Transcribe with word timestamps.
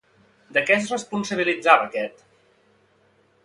De 0.57 0.63
què 0.69 0.75
es 0.77 0.87
responsabilitzava 0.93 1.87
aquest? 1.91 2.27